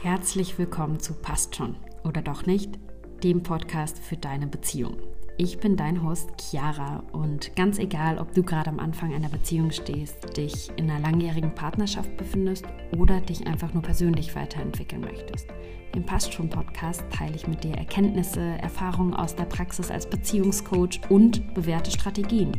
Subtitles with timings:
[0.00, 2.78] Herzlich willkommen zu Passt schon oder doch nicht,
[3.24, 4.96] dem Podcast für deine Beziehung.
[5.36, 9.72] Ich bin dein Host Chiara und ganz egal, ob du gerade am Anfang einer Beziehung
[9.72, 12.64] stehst, dich in einer langjährigen Partnerschaft befindest
[12.96, 15.48] oder dich einfach nur persönlich weiterentwickeln möchtest.
[15.96, 21.00] Im Passt schon Podcast teile ich mit dir Erkenntnisse, Erfahrungen aus der Praxis als Beziehungscoach
[21.08, 22.52] und bewährte Strategien.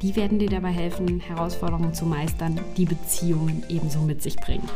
[0.00, 4.68] Die werden dir dabei helfen, Herausforderungen zu meistern, die Beziehungen ebenso mit sich bringen.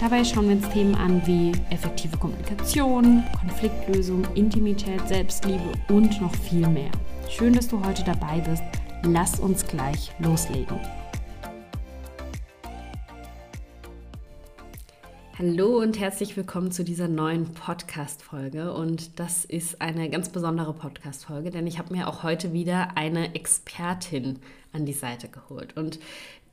[0.00, 6.68] Dabei schauen wir uns Themen an wie effektive Kommunikation, Konfliktlösung, Intimität, Selbstliebe und noch viel
[6.68, 6.92] mehr.
[7.28, 8.62] Schön, dass du heute dabei bist.
[9.02, 10.78] Lass uns gleich loslegen.
[15.36, 18.72] Hallo und herzlich willkommen zu dieser neuen Podcast-Folge.
[18.72, 23.34] Und das ist eine ganz besondere Podcast-Folge, denn ich habe mir auch heute wieder eine
[23.34, 24.38] Expertin
[24.72, 25.76] an die Seite geholt.
[25.76, 25.98] Und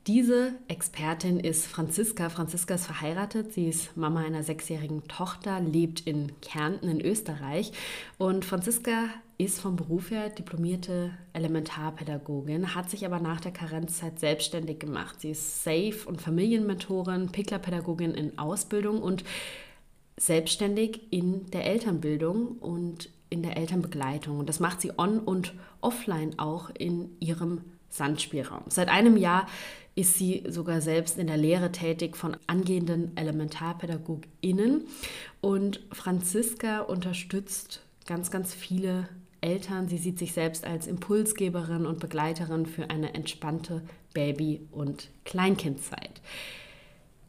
[0.06, 2.28] diese Expertin ist Franziska.
[2.28, 3.52] Franziska ist verheiratet.
[3.52, 7.72] Sie ist Mama einer sechsjährigen Tochter, lebt in Kärnten in Österreich.
[8.16, 14.78] Und Franziska ist vom Beruf her diplomierte Elementarpädagogin, hat sich aber nach der Karenzzeit selbstständig
[14.78, 15.20] gemacht.
[15.20, 19.24] Sie ist Safe- und Familienmentorin, Picklerpädagogin in Ausbildung und
[20.16, 24.38] selbstständig in der Elternbildung und in der Elternbegleitung.
[24.38, 27.60] Und das macht sie on und offline auch in ihrem
[27.96, 28.64] Sandspielraum.
[28.68, 29.46] Seit einem Jahr
[29.94, 34.86] ist sie sogar selbst in der Lehre tätig von angehenden ElementarpädagogInnen.
[35.40, 39.08] Und Franziska unterstützt ganz, ganz viele
[39.40, 39.88] Eltern.
[39.88, 46.20] Sie sieht sich selbst als Impulsgeberin und Begleiterin für eine entspannte Baby- und Kleinkindzeit.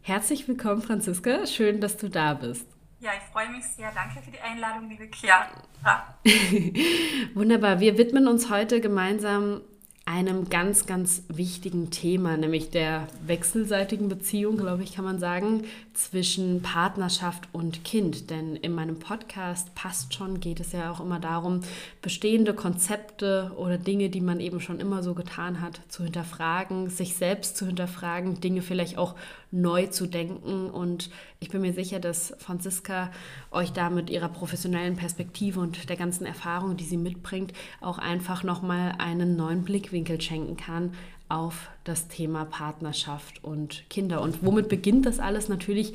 [0.02, 1.46] Herzlich willkommen, Franziska.
[1.48, 2.68] Schön, dass du da bist.
[3.00, 3.92] Ja, ich freue mich sehr.
[3.94, 6.18] Danke für die Einladung, liebe Chiara.
[7.34, 7.80] Wunderbar.
[7.80, 9.62] Wir widmen uns heute gemeinsam
[10.08, 15.66] einem ganz, ganz wichtigen Thema, nämlich der wechselseitigen Beziehung, glaube ich, kann man sagen,
[15.98, 18.30] zwischen Partnerschaft und Kind.
[18.30, 21.62] Denn in meinem Podcast passt schon, geht es ja auch immer darum,
[22.02, 27.16] bestehende Konzepte oder Dinge, die man eben schon immer so getan hat, zu hinterfragen, sich
[27.16, 29.16] selbst zu hinterfragen, Dinge vielleicht auch
[29.52, 30.70] neu zu denken.
[30.70, 31.10] Und
[31.40, 33.12] ich bin mir sicher, dass Franziska
[33.52, 38.44] euch da mit ihrer professionellen Perspektive und der ganzen Erfahrung, die sie mitbringt, auch einfach
[38.44, 40.92] nochmal einen neuen Blickwinkel schenken kann
[41.30, 44.22] auf das Thema Partnerschaft und Kinder.
[44.22, 45.50] Und womit beginnt das alles?
[45.50, 45.94] Natürlich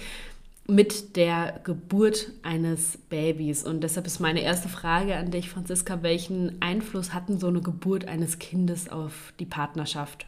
[0.67, 3.65] mit der Geburt eines Babys.
[3.65, 8.07] Und deshalb ist meine erste Frage an dich, Franziska, welchen Einfluss hatten so eine Geburt
[8.07, 10.27] eines Kindes auf die Partnerschaft?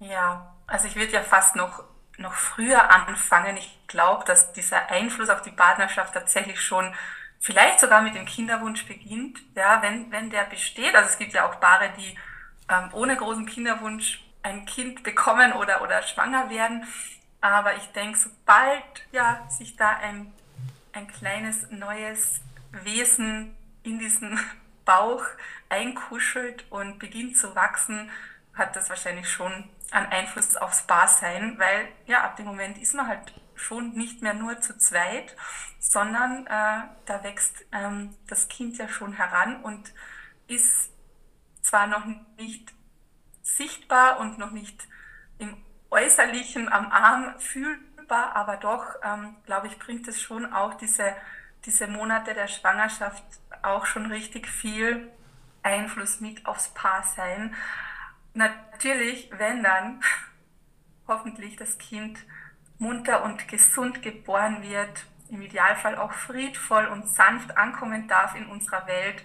[0.00, 1.84] Ja, also ich würde ja fast noch
[2.18, 3.56] noch früher anfangen.
[3.56, 6.94] Ich glaube, dass dieser Einfluss auf die Partnerschaft tatsächlich schon
[7.40, 10.94] vielleicht sogar mit dem Kinderwunsch beginnt, ja, wenn, wenn der besteht.
[10.94, 12.16] Also es gibt ja auch Paare, die
[12.70, 16.84] ähm, ohne großen Kinderwunsch ein Kind bekommen oder, oder schwanger werden.
[17.40, 20.32] Aber ich denke, sobald ja, sich da ein,
[20.92, 22.40] ein kleines neues
[22.70, 24.38] Wesen in diesen
[24.84, 25.24] Bauch
[25.68, 28.10] einkuschelt und beginnt zu wachsen,
[28.54, 33.08] hat das wahrscheinlich schon einen Einfluss aufs Barsein, weil ja, ab dem Moment ist man
[33.08, 35.34] halt schon nicht mehr nur zu zweit,
[35.80, 39.92] sondern äh, da wächst ähm, das Kind ja schon heran und
[40.46, 40.90] ist
[41.62, 42.04] zwar noch
[42.36, 42.75] nicht
[43.46, 44.86] sichtbar und noch nicht
[45.38, 45.56] im
[45.90, 51.14] Äußerlichen am Arm fühlbar, aber doch, ähm, glaube ich, bringt es schon auch diese,
[51.64, 53.22] diese Monate der Schwangerschaft
[53.62, 55.10] auch schon richtig viel
[55.62, 57.54] Einfluss mit aufs Paarsein.
[58.34, 60.02] Natürlich, wenn dann
[61.08, 62.18] hoffentlich das Kind
[62.78, 68.86] munter und gesund geboren wird, im Idealfall auch friedvoll und sanft ankommen darf in unserer
[68.86, 69.22] Welt,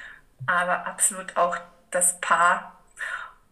[0.45, 1.57] aber absolut auch
[1.91, 2.79] das Paar.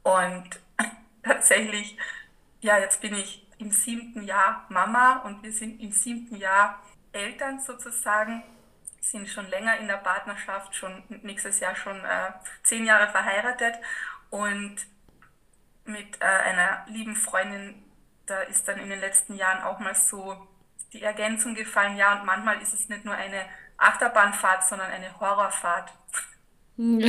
[0.03, 0.59] Und
[1.23, 1.97] tatsächlich,
[2.61, 6.81] ja, jetzt bin ich im siebten Jahr Mama und wir sind im siebten Jahr
[7.11, 8.43] Eltern sozusagen
[9.01, 12.31] sind schon länger in der Partnerschaft, schon nächstes Jahr schon äh,
[12.63, 13.75] zehn Jahre verheiratet
[14.29, 14.75] und
[15.85, 17.83] mit äh, einer lieben Freundin,
[18.25, 20.47] da ist dann in den letzten Jahren auch mal so
[20.93, 23.41] die Ergänzung gefallen, ja, und manchmal ist es nicht nur eine
[23.77, 25.91] Achterbahnfahrt, sondern eine Horrorfahrt.
[26.79, 27.07] Ja,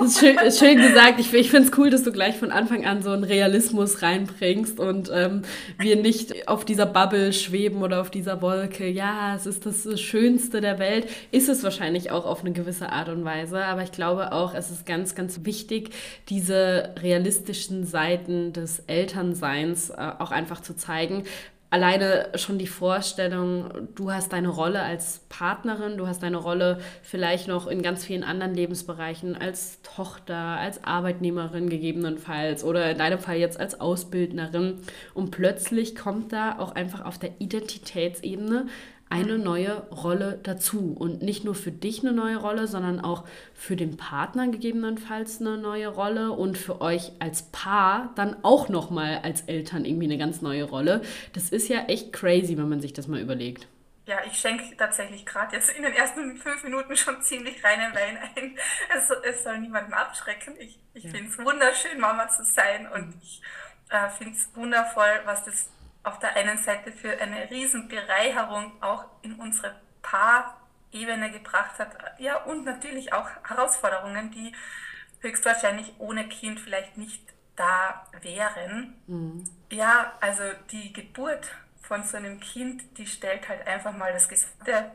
[0.00, 1.20] das ist schön, schön gesagt.
[1.20, 4.80] Ich, ich finde es cool, dass du gleich von Anfang an so einen Realismus reinbringst
[4.80, 5.42] und ähm,
[5.78, 8.88] wir nicht auf dieser Bubble schweben oder auf dieser Wolke.
[8.88, 11.08] Ja, es ist das Schönste der Welt.
[11.30, 13.64] Ist es wahrscheinlich auch auf eine gewisse Art und Weise.
[13.64, 15.90] Aber ich glaube auch, es ist ganz, ganz wichtig,
[16.28, 21.22] diese realistischen Seiten des Elternseins äh, auch einfach zu zeigen,
[21.70, 27.46] alleine schon die Vorstellung, du hast deine Rolle als Partnerin, du hast deine Rolle vielleicht
[27.46, 33.36] noch in ganz vielen anderen Lebensbereichen als Tochter, als Arbeitnehmerin gegebenenfalls oder in deinem Fall
[33.36, 34.80] jetzt als Ausbildnerin.
[35.14, 38.66] Und plötzlich kommt da auch einfach auf der Identitätsebene
[39.10, 40.94] eine neue Rolle dazu.
[40.98, 45.58] Und nicht nur für dich eine neue Rolle, sondern auch für den Partner gegebenenfalls eine
[45.58, 50.40] neue Rolle und für euch als Paar dann auch nochmal als Eltern irgendwie eine ganz
[50.40, 51.02] neue Rolle.
[51.32, 53.66] Das ist ja echt crazy, wenn man sich das mal überlegt.
[54.06, 58.18] Ja, ich schenke tatsächlich gerade jetzt in den ersten fünf Minuten schon ziemlich reinen Wein
[58.34, 58.58] ein.
[58.96, 60.54] Es, es soll niemanden abschrecken.
[60.58, 61.10] Ich, ich ja.
[61.10, 63.42] finde es wunderschön, Mama zu sein und ich
[63.90, 65.68] äh, finde es wundervoll, was das
[66.02, 71.96] auf der einen Seite für eine riesen Bereicherung auch in unsere Paarebene gebracht hat.
[72.18, 74.54] Ja, und natürlich auch Herausforderungen, die
[75.20, 77.22] höchstwahrscheinlich ohne Kind vielleicht nicht
[77.56, 78.94] da wären.
[79.06, 79.44] Mhm.
[79.70, 81.48] Ja, also die Geburt
[81.82, 84.90] von so einem Kind, die stellt halt einfach mal das gesamte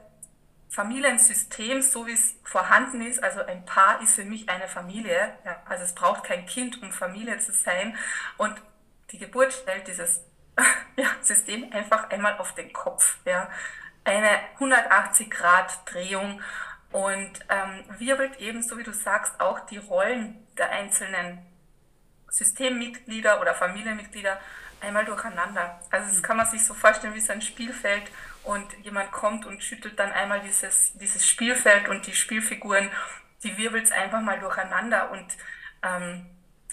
[0.70, 5.62] Familiensystem, so wie es vorhanden ist, also ein Paar ist für mich eine Familie, ja,
[5.66, 7.96] also es braucht kein Kind, um Familie zu sein.
[8.38, 8.56] Und
[9.12, 10.22] die Geburt stellt dieses
[10.96, 13.18] ja, System einfach einmal auf den Kopf.
[13.26, 13.50] Ja.
[14.04, 14.30] Eine
[14.60, 16.42] 180-Grad-Drehung
[16.92, 21.40] und ähm, wirbelt ebenso, wie du sagst, auch die Rollen der einzelnen
[22.30, 24.40] Systemmitglieder oder Familienmitglieder
[24.82, 25.80] einmal durcheinander.
[25.90, 28.04] Also das kann man sich so vorstellen wie so ein Spielfeld
[28.44, 32.90] und jemand kommt und schüttelt dann einmal dieses, dieses Spielfeld und die Spielfiguren,
[33.44, 35.26] die wirbelt es einfach mal durcheinander und
[35.82, 36.26] ähm,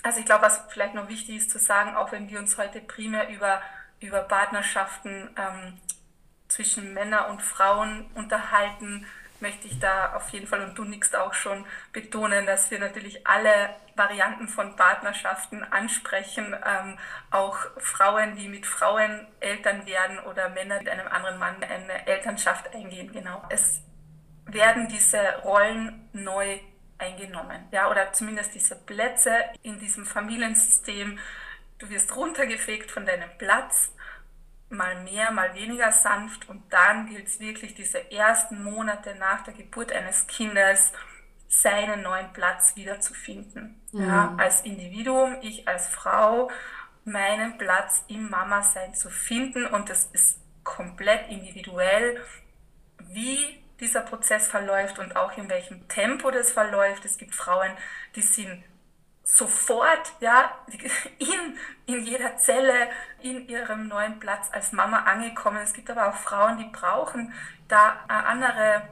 [0.02, 2.80] also ich glaube, was vielleicht noch wichtig ist zu sagen, auch wenn wir uns heute
[2.80, 3.62] primär über,
[4.00, 5.78] über Partnerschaften ähm,
[6.48, 9.06] zwischen Männern und Frauen unterhalten,
[9.40, 13.26] möchte ich da auf jeden Fall, und du nickst auch schon, betonen, dass wir natürlich
[13.26, 16.98] alle Varianten von Partnerschaften ansprechen, ähm,
[17.30, 22.74] auch Frauen, die mit Frauen Eltern werden oder Männer mit einem anderen Mann eine Elternschaft
[22.74, 23.12] eingehen.
[23.12, 23.42] Genau.
[23.50, 23.82] Es
[24.46, 26.58] werden diese Rollen neu
[27.02, 27.66] eingenommen.
[27.70, 29.32] Ja, oder zumindest diese Plätze
[29.62, 31.18] in diesem Familiensystem.
[31.78, 33.92] Du wirst runtergefegt von deinem Platz,
[34.68, 36.48] mal mehr, mal weniger sanft.
[36.48, 40.92] Und dann gilt es wirklich, diese ersten Monate nach der Geburt eines Kindes
[41.48, 43.80] seinen neuen Platz wiederzufinden.
[43.92, 44.08] Mhm.
[44.08, 46.50] Ja, als Individuum, ich als Frau,
[47.04, 49.66] meinen Platz im Mama-Sein zu finden.
[49.66, 52.22] Und das ist komplett individuell,
[53.08, 57.04] wie dieser Prozess verläuft und auch in welchem Tempo das verläuft.
[57.04, 57.72] Es gibt Frauen,
[58.14, 58.64] die sind
[59.24, 60.52] sofort ja,
[61.18, 62.88] in, in jeder Zelle
[63.20, 65.58] in ihrem neuen Platz als Mama angekommen.
[65.62, 67.32] Es gibt aber auch Frauen, die brauchen
[67.68, 68.82] da eine andere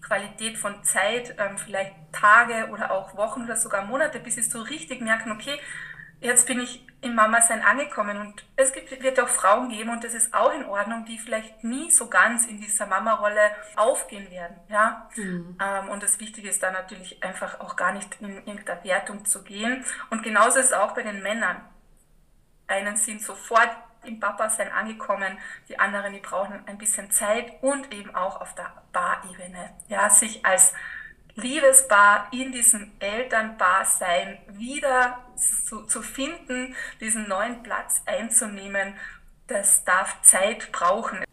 [0.00, 4.62] Qualität von Zeit, ähm, vielleicht Tage oder auch Wochen oder sogar Monate, bis sie so
[4.62, 5.58] richtig merken, okay,
[6.20, 10.14] jetzt bin ich im Mama-Sein angekommen und es gibt, wird auch Frauen geben und das
[10.14, 14.56] ist auch in Ordnung, die vielleicht nie so ganz in dieser Mama-Rolle aufgehen werden.
[14.68, 15.08] Ja?
[15.14, 15.56] Mhm.
[15.60, 19.44] Ähm, und das Wichtige ist da natürlich einfach auch gar nicht in irgendeiner Wertung zu
[19.44, 19.84] gehen.
[20.10, 21.60] Und genauso ist es auch bei den Männern.
[22.66, 23.70] Einen sind sofort
[24.04, 25.38] im Papa-Sein angekommen,
[25.68, 29.70] die anderen, die brauchen ein bisschen Zeit und eben auch auf der Bar-Ebene.
[29.88, 30.72] Ja, sich als
[31.38, 38.94] Liebespaar in diesem Elternpaar-Sein wieder zu, zu finden, diesen neuen Platz einzunehmen,
[39.46, 41.24] das darf Zeit brauchen.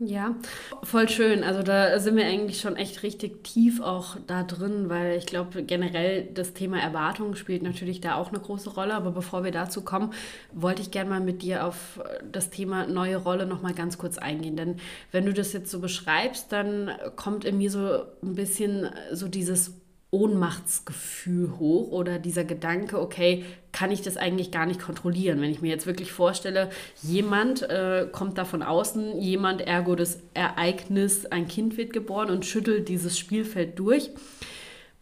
[0.00, 0.36] Ja.
[0.84, 1.42] Voll schön.
[1.42, 5.64] Also da sind wir eigentlich schon echt richtig tief auch da drin, weil ich glaube
[5.64, 8.94] generell das Thema Erwartung spielt natürlich da auch eine große Rolle.
[8.94, 10.12] Aber bevor wir dazu kommen,
[10.52, 12.00] wollte ich gerne mal mit dir auf
[12.30, 14.56] das Thema neue Rolle noch mal ganz kurz eingehen.
[14.56, 14.76] Denn
[15.10, 19.74] wenn du das jetzt so beschreibst, dann kommt in mir so ein bisschen so dieses
[20.10, 23.44] Ohnmachtsgefühl hoch oder dieser Gedanke, okay,
[23.78, 25.40] kann ich das eigentlich gar nicht kontrollieren?
[25.40, 26.68] Wenn ich mir jetzt wirklich vorstelle,
[27.00, 32.44] jemand äh, kommt da von außen, jemand, ergo das Ereignis, ein Kind wird geboren und
[32.44, 34.10] schüttelt dieses Spielfeld durch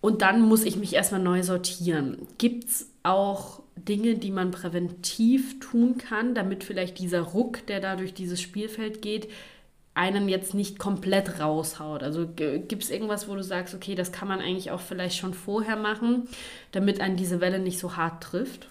[0.02, 2.28] und dann muss ich mich erstmal neu sortieren.
[2.36, 7.96] Gibt es auch Dinge, die man präventiv tun kann, damit vielleicht dieser Ruck, der da
[7.96, 9.28] durch dieses Spielfeld geht,
[9.96, 12.02] einen jetzt nicht komplett raushaut.
[12.02, 15.32] Also gibt es irgendwas, wo du sagst, okay, das kann man eigentlich auch vielleicht schon
[15.32, 16.28] vorher machen,
[16.72, 18.68] damit einen diese Welle nicht so hart trifft?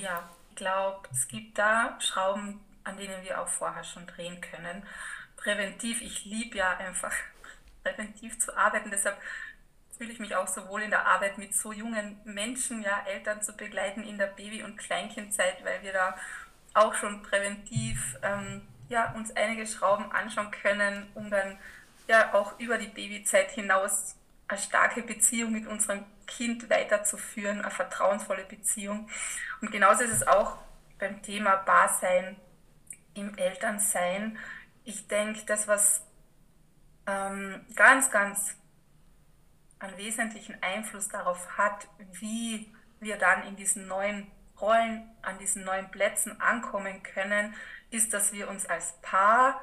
[0.00, 4.82] Ja, ich glaube, es gibt da Schrauben, an denen wir auch vorher schon drehen können.
[5.36, 7.12] Präventiv, ich liebe ja einfach
[7.84, 9.16] präventiv zu arbeiten, deshalb
[9.96, 13.40] fühle ich mich auch so wohl in der Arbeit mit so jungen Menschen, ja, Eltern
[13.40, 16.16] zu begleiten in der Baby- und Kleinkindzeit, weil wir da
[16.74, 21.58] auch schon präventiv ähm, ja, uns einige Schrauben anschauen können, um dann
[22.08, 28.44] ja auch über die Babyzeit hinaus eine starke Beziehung mit unserem Kind weiterzuführen, eine vertrauensvolle
[28.44, 29.08] Beziehung.
[29.60, 30.58] Und genauso ist es auch
[30.98, 32.36] beim Thema Barsein
[33.14, 34.38] im Elternsein.
[34.84, 36.02] Ich denke, das, was
[37.06, 38.56] ähm, ganz, ganz
[39.78, 41.88] einen wesentlichen Einfluss darauf hat,
[42.20, 44.30] wie wir dann in diesen neuen
[44.60, 47.54] Rollen, an diesen neuen Plätzen ankommen können,
[47.92, 49.60] ist, dass wir uns als Paar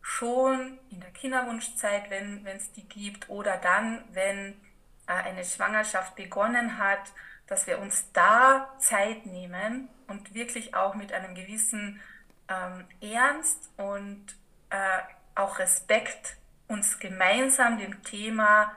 [0.00, 4.60] schon in der Kinderwunschzeit, wenn es die gibt, oder dann, wenn
[5.06, 7.12] äh, eine Schwangerschaft begonnen hat,
[7.46, 12.00] dass wir uns da Zeit nehmen und wirklich auch mit einem gewissen
[12.48, 14.26] ähm, Ernst und
[14.70, 14.98] äh,
[15.34, 16.36] auch Respekt
[16.68, 18.72] uns gemeinsam dem Thema,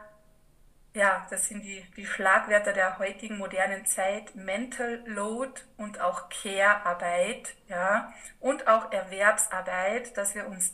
[0.96, 7.56] ja, das sind die, die Schlagwörter der heutigen modernen Zeit, Mental Load und auch Care-Arbeit,
[7.68, 10.74] ja, und auch Erwerbsarbeit, dass wir uns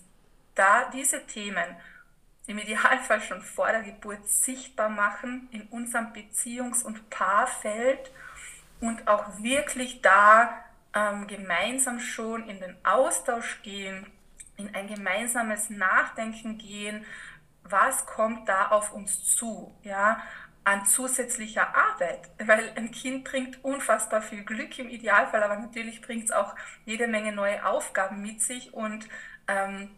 [0.54, 1.76] da diese Themen
[2.46, 8.12] im Idealfall schon vor der Geburt sichtbar machen in unserem Beziehungs- und Paarfeld
[8.80, 10.64] und auch wirklich da
[10.94, 14.06] ähm, gemeinsam schon in den Austausch gehen,
[14.58, 17.06] in ein gemeinsames Nachdenken gehen,
[17.72, 20.22] was kommt da auf uns zu, ja,
[20.64, 26.26] an zusätzlicher Arbeit, weil ein Kind bringt unfassbar viel Glück im Idealfall, aber natürlich bringt
[26.26, 29.08] es auch jede Menge neue Aufgaben mit sich und
[29.48, 29.90] ähm,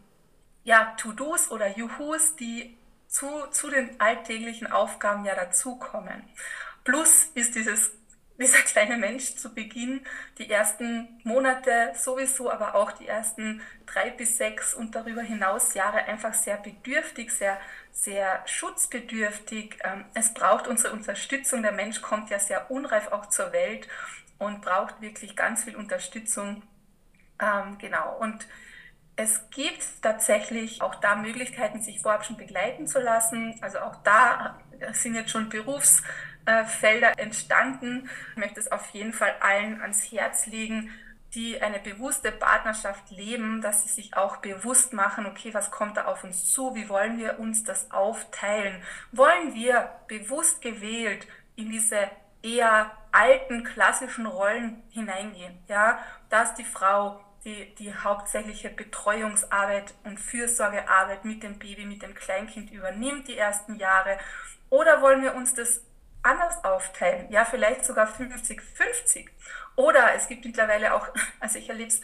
[0.64, 2.78] ja, To-Dos oder Juhus, die
[3.08, 6.24] zu, zu den alltäglichen Aufgaben ja dazukommen.
[6.82, 7.92] Plus ist dieses
[8.38, 10.04] dieser kleine Mensch zu Beginn,
[10.38, 16.04] die ersten Monate sowieso, aber auch die ersten drei bis sechs und darüber hinaus Jahre
[16.04, 17.58] einfach sehr bedürftig, sehr,
[17.92, 19.78] sehr schutzbedürftig.
[19.84, 21.62] Ähm, es braucht unsere Unterstützung.
[21.62, 23.88] Der Mensch kommt ja sehr unreif auch zur Welt
[24.38, 26.62] und braucht wirklich ganz viel Unterstützung.
[27.40, 28.16] Ähm, genau.
[28.18, 28.46] Und
[29.16, 33.56] es gibt tatsächlich auch da Möglichkeiten, sich vorab schon begleiten zu lassen.
[33.60, 34.58] Also auch da
[34.92, 35.48] sind jetzt schon
[36.44, 38.08] Berufsfelder entstanden.
[38.32, 40.90] Ich möchte es auf jeden Fall allen ans Herz legen,
[41.34, 46.04] die eine bewusste Partnerschaft leben, dass sie sich auch bewusst machen, okay, was kommt da
[46.04, 46.74] auf uns zu?
[46.74, 48.82] Wie wollen wir uns das aufteilen?
[49.10, 52.08] Wollen wir bewusst gewählt in diese
[52.42, 55.58] eher alten klassischen Rollen hineingehen?
[55.66, 55.98] Ja,
[56.28, 62.70] dass die Frau die, die hauptsächliche Betreuungsarbeit und Fürsorgearbeit mit dem Baby, mit dem Kleinkind
[62.70, 64.18] übernimmt die ersten Jahre?
[64.70, 65.82] Oder wollen wir uns das
[66.24, 67.30] anders aufteilen?
[67.30, 69.28] Ja, vielleicht sogar 50-50.
[69.76, 71.08] Oder es gibt mittlerweile auch,
[71.40, 72.00] also ich erlebe es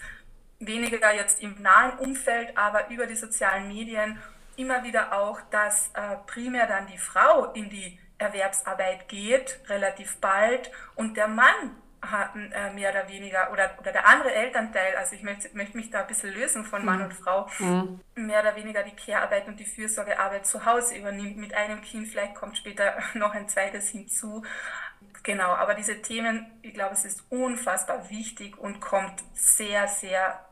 [0.58, 4.18] weniger jetzt im nahen Umfeld, aber über die sozialen Medien
[4.56, 10.70] immer wieder auch, dass äh, primär dann die Frau in die Erwerbsarbeit geht, relativ bald,
[10.94, 15.22] und der Mann hatten äh, mehr oder weniger, oder, oder der andere Elternteil, also ich
[15.22, 17.04] möchte, möchte mich da ein bisschen lösen von Mann mhm.
[17.04, 18.00] und Frau, mhm.
[18.14, 22.34] mehr oder weniger die Care-Arbeit und die Fürsorgearbeit zu Hause übernimmt mit einem Kind, vielleicht
[22.34, 24.44] kommt später noch ein zweites hinzu.
[25.22, 30.44] Genau, aber diese Themen, ich glaube, es ist unfassbar wichtig und kommt sehr, sehr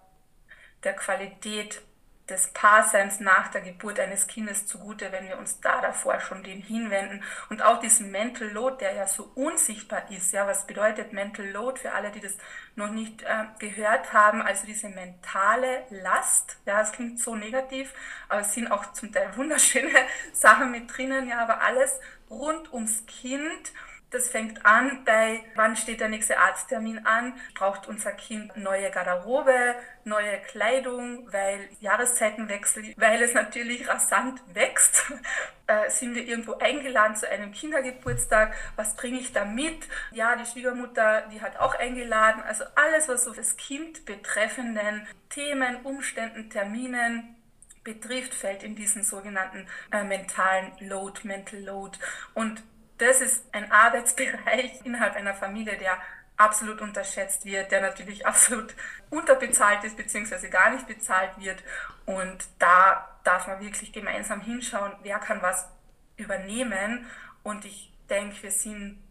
[0.85, 1.83] der Qualität
[2.29, 6.61] des Paarseins nach der Geburt eines Kindes zugute, wenn wir uns da davor schon den
[6.61, 10.33] hinwenden und auch diesen Mental Load, der ja so unsichtbar ist.
[10.33, 12.37] Ja, was bedeutet Mental Load für alle, die das
[12.77, 14.43] noch nicht äh, gehört haben?
[14.43, 16.59] Also diese mentale Last.
[16.67, 17.93] Ja, es klingt so negativ,
[18.29, 19.91] aber es sind auch zum Teil wunderschöne
[20.33, 21.29] Sachen mit drinnen.
[21.29, 21.99] Ja, aber alles
[22.31, 23.73] rund ums Kind
[24.11, 27.35] das fängt an bei, wann steht der nächste Arzttermin an?
[27.55, 29.75] Braucht unser Kind neue Garderobe,
[30.05, 35.13] neue Kleidung, weil Jahreszeitenwechsel, weil es natürlich rasant wächst?
[35.71, 38.55] Äh, sind wir irgendwo eingeladen zu einem Kindergeburtstag?
[38.77, 39.87] Was bringe ich da mit?
[40.13, 42.43] Ja, die Schwiegermutter, die hat auch eingeladen.
[42.43, 47.37] Also alles, was so das Kind betreffenden Themen, Umständen, Terminen
[47.85, 51.99] betrifft, fällt in diesen sogenannten äh, mentalen Load, Mental Load.
[52.33, 52.63] Und
[52.99, 55.99] das ist ein Arbeitsbereich innerhalb einer Familie, der
[56.37, 58.75] absolut unterschätzt wird, der natürlich absolut
[59.11, 60.49] unterbezahlt ist bzw.
[60.49, 61.63] gar nicht bezahlt wird.
[62.07, 65.69] Und da darf man wirklich gemeinsam hinschauen, wer kann was
[66.17, 67.07] übernehmen.
[67.43, 69.03] Und ich denke, wir sind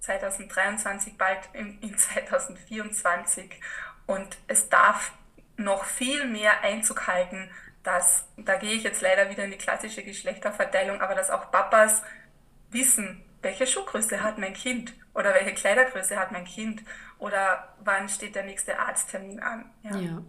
[0.00, 3.60] 2023 bald in, in 2024
[4.06, 5.12] und es darf
[5.56, 7.50] noch viel mehr Einzug halten,
[7.82, 12.02] dass, da gehe ich jetzt leider wieder in die klassische Geschlechterverteilung, aber dass auch Papas
[12.70, 16.82] wissen, welche Schuhgröße hat mein Kind oder welche Kleidergröße hat mein Kind
[17.18, 19.64] oder wann steht der nächste Arzttermin an.
[19.82, 19.96] Ja.
[19.96, 20.22] ja.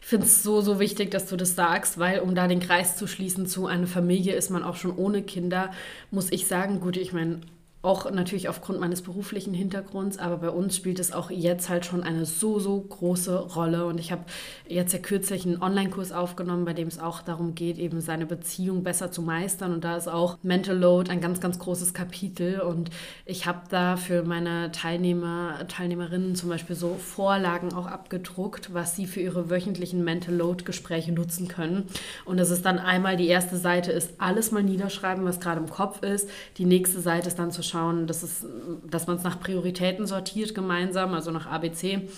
[0.00, 2.96] Ich finde es so, so wichtig, dass du das sagst, weil um da den Kreis
[2.96, 5.72] zu schließen zu einer Familie ist man auch schon ohne Kinder,
[6.10, 7.40] muss ich sagen, gut, ich meine,
[7.84, 12.02] auch natürlich aufgrund meines beruflichen Hintergrunds, aber bei uns spielt es auch jetzt halt schon
[12.02, 13.84] eine so, so große Rolle.
[13.86, 14.24] Und ich habe
[14.66, 18.82] jetzt ja kürzlich einen Online-Kurs aufgenommen, bei dem es auch darum geht, eben seine Beziehung
[18.82, 19.74] besser zu meistern.
[19.74, 22.60] Und da ist auch Mental Load ein ganz, ganz großes Kapitel.
[22.60, 22.90] Und
[23.26, 29.06] ich habe da für meine Teilnehmer, Teilnehmerinnen zum Beispiel so Vorlagen auch abgedruckt, was sie
[29.06, 31.86] für ihre wöchentlichen Mental Load-Gespräche nutzen können.
[32.24, 35.68] Und das ist dann einmal die erste Seite ist alles mal niederschreiben, was gerade im
[35.68, 36.30] Kopf ist.
[36.56, 38.46] Die nächste Seite ist dann zu schauen, schauen, dass, es,
[38.88, 42.08] dass man es nach Prioritäten sortiert gemeinsam, also nach ABC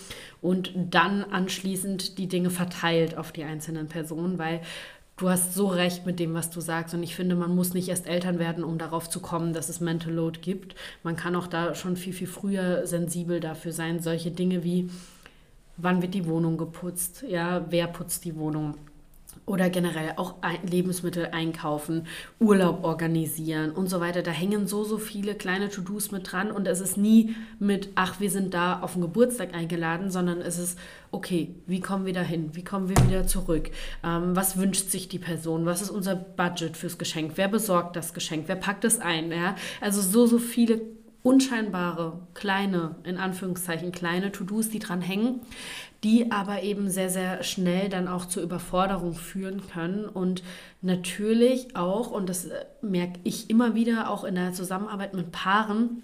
[0.41, 4.61] und dann anschließend die Dinge verteilt auf die einzelnen Personen, weil
[5.17, 6.93] du hast so recht mit dem, was du sagst.
[6.93, 9.79] Und ich finde, man muss nicht erst Eltern werden, um darauf zu kommen, dass es
[9.79, 10.75] Mental Load gibt.
[11.03, 13.99] Man kann auch da schon viel, viel früher sensibel dafür sein.
[13.99, 14.91] Solche Dinge wie,
[15.75, 17.23] wann wird die Wohnung geputzt?
[17.27, 18.75] Ja, wer putzt die Wohnung?
[19.47, 20.35] Oder generell auch
[20.69, 22.05] Lebensmittel einkaufen,
[22.37, 24.21] Urlaub organisieren und so weiter.
[24.21, 28.19] Da hängen so, so viele kleine To-Dos mit dran und es ist nie mit, ach,
[28.19, 30.77] wir sind da auf den Geburtstag eingeladen, sondern es ist,
[31.11, 32.49] okay, wie kommen wir da hin?
[32.53, 33.71] Wie kommen wir wieder zurück?
[34.03, 35.65] Ähm, was wünscht sich die Person?
[35.65, 37.33] Was ist unser Budget fürs Geschenk?
[37.35, 38.43] Wer besorgt das Geschenk?
[38.47, 39.31] Wer packt es ein?
[39.31, 39.55] Ja?
[39.79, 40.81] Also so, so viele
[41.27, 45.41] unscheinbare, kleine, in Anführungszeichen, kleine To-Dos, die dran hängen,
[46.03, 50.43] die aber eben sehr, sehr schnell dann auch zur Überforderung führen können und
[50.81, 56.03] natürlich auch, und das äh, merke ich immer wieder auch in der Zusammenarbeit mit Paaren,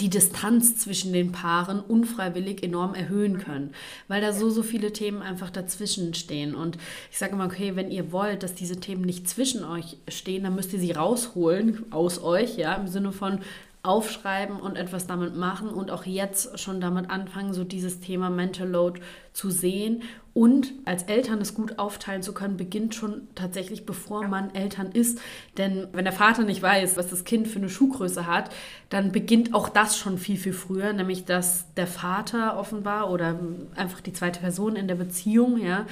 [0.00, 3.74] die Distanz zwischen den Paaren unfreiwillig enorm erhöhen können,
[4.08, 6.56] weil da so, so viele Themen einfach dazwischen stehen.
[6.56, 6.76] Und
[7.12, 10.56] ich sage immer, okay, wenn ihr wollt, dass diese Themen nicht zwischen euch stehen, dann
[10.56, 13.38] müsst ihr sie rausholen aus euch, ja, im Sinne von,
[13.82, 18.68] aufschreiben und etwas damit machen und auch jetzt schon damit anfangen, so dieses Thema Mental
[18.68, 19.00] Load
[19.32, 20.02] zu sehen.
[20.34, 25.20] Und als Eltern es gut aufteilen zu können, beginnt schon tatsächlich, bevor man Eltern ist.
[25.56, 28.50] Denn wenn der Vater nicht weiß, was das Kind für eine Schuhgröße hat,
[28.88, 33.38] dann beginnt auch das schon viel, viel früher, nämlich dass der Vater offenbar oder
[33.74, 35.86] einfach die zweite Person in der Beziehung, ja,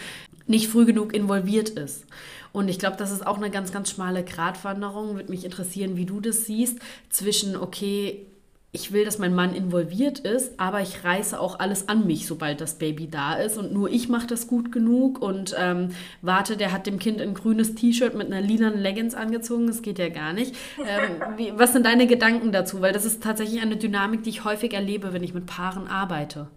[0.47, 2.05] nicht früh genug involviert ist.
[2.53, 5.17] Und ich glaube, das ist auch eine ganz, ganz schmale Gratwanderung.
[5.17, 6.79] Würde mich interessieren, wie du das siehst,
[7.11, 8.27] zwischen, okay,
[8.73, 12.61] ich will, dass mein Mann involviert ist, aber ich reiße auch alles an mich, sobald
[12.61, 13.57] das Baby da ist.
[13.57, 17.33] Und nur ich mache das gut genug und ähm, warte, der hat dem Kind ein
[17.33, 19.67] grünes T-Shirt mit einer lilanen Leggings angezogen.
[19.67, 20.55] Das geht ja gar nicht.
[20.79, 22.83] Ähm, wie, was sind deine Gedanken dazu?
[22.83, 26.49] Weil das ist tatsächlich eine Dynamik, die ich häufig erlebe, wenn ich mit Paaren arbeite.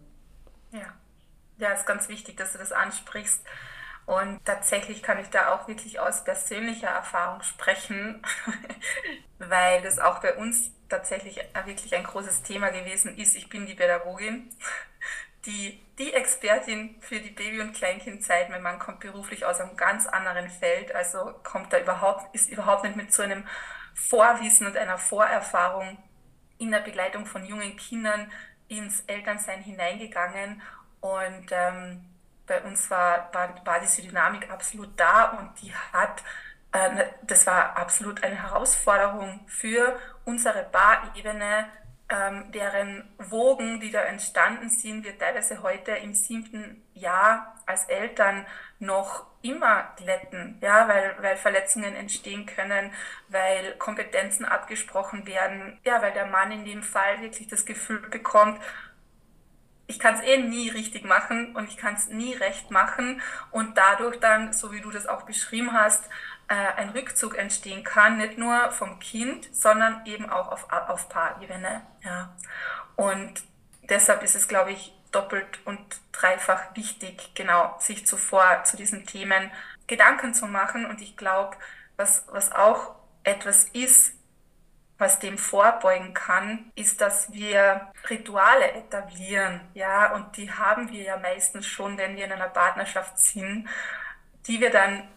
[0.74, 0.94] Ja,
[1.58, 3.42] ja, ist ganz wichtig, dass du das ansprichst.
[4.10, 8.24] Und tatsächlich kann ich da auch wirklich aus persönlicher Erfahrung sprechen,
[9.38, 13.36] weil das auch bei uns tatsächlich wirklich ein großes Thema gewesen ist.
[13.36, 14.50] Ich bin die Pädagogin,
[15.46, 18.50] die, die Expertin für die Baby- und Kleinkindzeit.
[18.50, 22.86] Mein Mann kommt beruflich aus einem ganz anderen Feld, also kommt da überhaupt, ist überhaupt
[22.86, 23.46] nicht mit so einem
[23.94, 26.00] Vorwissen und einer Vorerfahrung
[26.58, 28.32] in der Begleitung von jungen Kindern
[28.70, 30.64] ins Elternsein hineingegangen.
[31.00, 32.09] Und ähm,
[32.50, 36.24] bei uns war, war, war diese Dynamik absolut da und die hat,
[36.74, 41.70] äh, ne, das war absolut eine Herausforderung für unsere Bar-Ebene,
[42.10, 48.48] ähm, deren Wogen, die da entstanden sind, wir teilweise heute im siebten Jahr als Eltern
[48.80, 52.92] noch immer glätten, ja, weil, weil Verletzungen entstehen können,
[53.30, 58.60] weil Kompetenzen abgesprochen werden, ja, weil der Mann in dem Fall wirklich das Gefühl bekommt,
[59.90, 63.76] ich kann es eh nie richtig machen und ich kann es nie recht machen und
[63.76, 66.06] dadurch dann, so wie du das auch beschrieben hast,
[66.48, 71.82] äh, ein Rückzug entstehen kann, nicht nur vom Kind, sondern eben auch auf, auf Paarebene.
[72.04, 72.36] Ja.
[72.96, 73.42] Und
[73.90, 75.80] deshalb ist es, glaube ich, doppelt und
[76.12, 79.50] dreifach wichtig, genau, sich zuvor zu diesen Themen
[79.88, 80.86] Gedanken zu machen.
[80.86, 81.58] Und ich glaube,
[81.98, 84.14] was, was auch etwas ist,
[85.00, 91.18] was dem vorbeugen kann, ist, dass wir Rituale etablieren, ja, und die haben wir ja
[91.18, 93.68] meistens schon, wenn wir in einer Partnerschaft sind,
[94.46, 95.08] die wir dann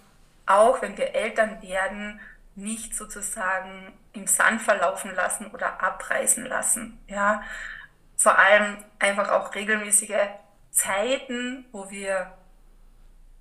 [0.47, 2.21] auch, wenn wir Eltern werden,
[2.55, 7.43] nicht sozusagen im Sand verlaufen lassen oder abreißen lassen, ja.
[8.17, 10.29] Vor allem einfach auch regelmäßige
[10.71, 12.33] Zeiten, wo wir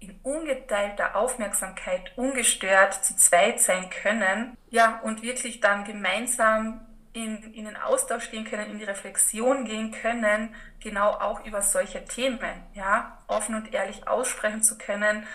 [0.01, 6.81] in ungeteilter Aufmerksamkeit ungestört zu zweit sein können, ja, und wirklich dann gemeinsam
[7.13, 12.03] in, in den Austausch gehen können, in die Reflexion gehen können, genau auch über solche
[12.03, 15.27] Themen, ja, offen und ehrlich aussprechen zu können.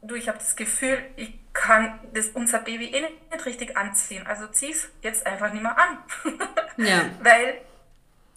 [0.00, 4.46] Du, ich habe das Gefühl, ich kann das, unser Baby eh nicht richtig anziehen, also
[4.46, 5.98] zieh es jetzt einfach nicht mehr an.
[6.78, 7.02] Ja.
[7.22, 7.60] Weil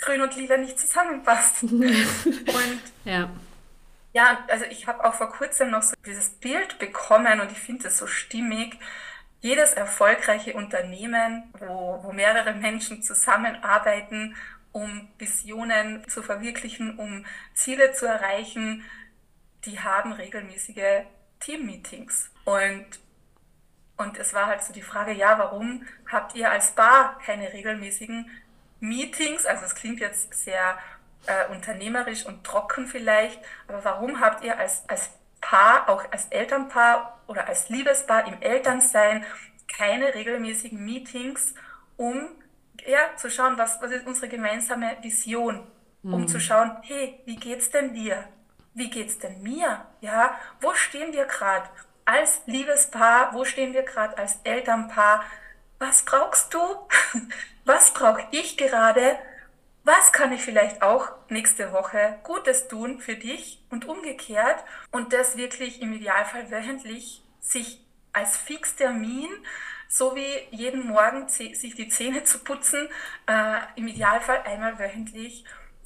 [0.02, 1.64] grün und lila nicht zusammenpasst.
[1.64, 3.30] und ja
[4.14, 7.88] Ja, also ich habe auch vor kurzem noch so dieses Bild bekommen und ich finde
[7.88, 8.78] es so stimmig.
[9.42, 14.36] Jedes erfolgreiche Unternehmen, wo, wo mehrere Menschen zusammenarbeiten,
[14.72, 18.86] um Visionen zu verwirklichen, um Ziele zu erreichen,
[19.66, 21.06] die haben regelmäßige
[21.40, 22.32] Teammeetings.
[22.46, 22.86] Und,
[23.98, 28.30] und es war halt so die Frage, ja, warum habt ihr als Bar keine regelmäßigen
[28.80, 29.46] Meetings?
[29.46, 30.78] Also es klingt jetzt sehr
[31.26, 35.10] äh, unternehmerisch und trocken vielleicht, aber warum habt ihr als, als
[35.42, 39.26] Paar, auch als Elternpaar oder als Liebespaar im Elternsein
[39.68, 41.54] keine regelmäßigen Meetings,
[41.98, 42.30] um
[42.86, 45.68] ja, zu schauen, was, was ist unsere gemeinsame Vision,
[46.04, 46.28] um mhm.
[46.28, 48.24] zu schauen, hey, wie geht's denn dir?
[48.74, 49.86] Wie geht's denn mir?
[50.02, 51.70] Ja, wo stehen wir gerade
[52.06, 53.34] als Liebespaar?
[53.34, 55.24] Wo stehen wir gerade als Elternpaar?
[55.80, 56.60] Was brauchst du?
[57.66, 59.18] Was brauche ich gerade?
[59.84, 65.38] Was kann ich vielleicht auch nächste Woche Gutes tun für dich und umgekehrt und das
[65.38, 67.82] wirklich im Idealfall wöchentlich sich
[68.14, 69.30] als Fixtermin,
[69.90, 72.88] so wie jeden Morgen sich die Zähne zu putzen,
[73.28, 75.44] äh, im Idealfall einmal wöchentlich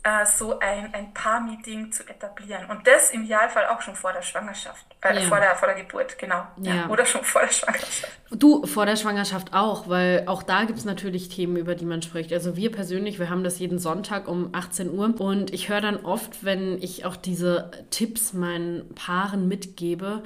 [0.08, 2.70] äh, so ein, ein Paar-Meeting zu etablieren.
[2.70, 5.22] Und das im Idealfall auch schon vor der Schwangerschaft, äh, ja.
[5.22, 6.43] vor, der, vor der Geburt, genau.
[6.62, 6.88] Ja.
[6.88, 8.08] Oder schon vor der Schwangerschaft.
[8.32, 12.02] Du, vor der Schwangerschaft auch, weil auch da gibt es natürlich Themen, über die man
[12.02, 12.32] spricht.
[12.32, 15.98] Also wir persönlich, wir haben das jeden Sonntag um 18 Uhr und ich höre dann
[16.06, 20.24] oft, wenn ich auch diese Tipps meinen Paaren mitgebe,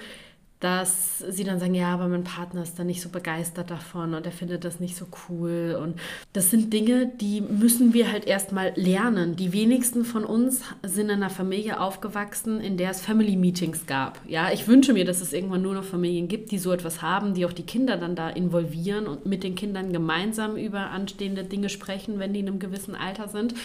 [0.61, 4.27] dass sie dann sagen, ja, aber mein Partner ist da nicht so begeistert davon und
[4.27, 5.75] er findet das nicht so cool.
[5.81, 5.99] Und
[6.33, 9.35] das sind Dinge, die müssen wir halt erstmal lernen.
[9.35, 14.21] Die wenigsten von uns sind in einer Familie aufgewachsen, in der es Family Meetings gab.
[14.27, 17.33] Ja, ich wünsche mir, dass es irgendwann nur noch Familien gibt, die so etwas haben,
[17.33, 21.69] die auch die Kinder dann da involvieren und mit den Kindern gemeinsam über anstehende Dinge
[21.69, 23.55] sprechen, wenn die in einem gewissen Alter sind.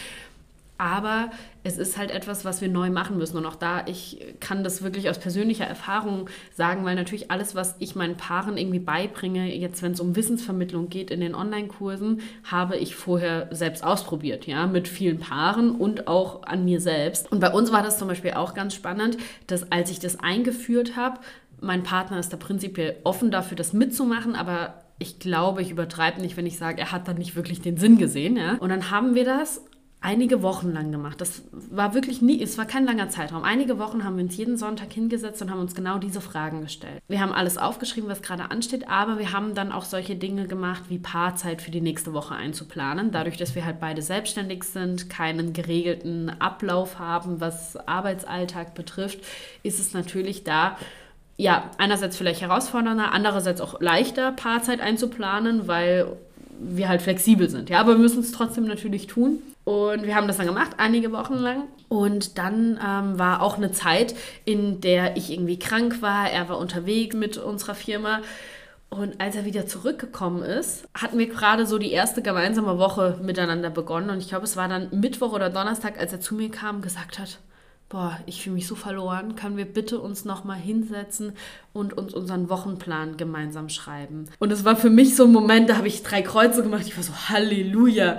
[0.77, 1.31] Aber
[1.63, 3.37] es ist halt etwas, was wir neu machen müssen.
[3.37, 7.75] Und auch da, ich kann das wirklich aus persönlicher Erfahrung sagen, weil natürlich alles, was
[7.79, 12.77] ich meinen Paaren irgendwie beibringe, jetzt wenn es um Wissensvermittlung geht in den Online-Kursen, habe
[12.77, 17.31] ich vorher selbst ausprobiert, ja, mit vielen Paaren und auch an mir selbst.
[17.31, 20.95] Und bei uns war das zum Beispiel auch ganz spannend, dass als ich das eingeführt
[20.95, 21.19] habe,
[21.59, 26.37] mein Partner ist da prinzipiell offen dafür, das mitzumachen, aber ich glaube, ich übertreibe nicht,
[26.37, 28.35] wenn ich sage, er hat da nicht wirklich den Sinn gesehen.
[28.35, 28.55] Ja?
[28.59, 29.63] Und dann haben wir das
[29.99, 31.19] einige Wochen lang gemacht.
[31.19, 33.43] Das war wirklich nie, es war kein langer Zeitraum.
[33.43, 37.01] Einige Wochen haben wir uns jeden Sonntag hingesetzt und haben uns genau diese Fragen gestellt.
[37.07, 40.83] Wir haben alles aufgeschrieben, was gerade ansteht, aber wir haben dann auch solche Dinge gemacht,
[40.89, 43.11] wie Paarzeit für die nächste Woche einzuplanen.
[43.11, 49.19] Dadurch, dass wir halt beide selbstständig sind, keinen geregelten Ablauf haben, was Arbeitsalltag betrifft,
[49.63, 50.77] ist es natürlich da
[51.39, 56.07] ja, einerseits vielleicht herausfordernder, andererseits auch leichter, Paarzeit einzuplanen, weil
[56.59, 57.69] wir halt flexibel sind.
[57.69, 59.43] Ja, aber wir müssen es trotzdem natürlich tun.
[59.67, 61.63] Und wir haben das dann gemacht, einige Wochen lang.
[61.89, 66.31] Und dann ähm, war auch eine Zeit, in der ich irgendwie krank war.
[66.31, 68.21] Er war unterwegs mit unserer Firma.
[68.89, 73.69] Und als er wieder zurückgekommen ist, hatten wir gerade so die erste gemeinsame Woche miteinander
[73.69, 74.09] begonnen.
[74.09, 76.81] Und ich glaube, es war dann Mittwoch oder Donnerstag, als er zu mir kam und
[76.81, 77.39] gesagt hat,
[77.89, 81.31] boah, ich fühle mich so verloren, können wir bitte uns nochmal hinsetzen
[81.71, 84.25] und uns unseren Wochenplan gemeinsam schreiben.
[84.39, 86.97] Und es war für mich so ein Moment, da habe ich drei Kreuze gemacht, ich
[86.97, 88.17] war so, Halleluja.